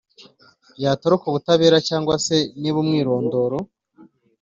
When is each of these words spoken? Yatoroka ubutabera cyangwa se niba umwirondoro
Yatoroka 0.83 1.25
ubutabera 1.27 1.77
cyangwa 1.87 2.15
se 2.25 2.37
niba 2.59 2.77
umwirondoro 2.83 3.57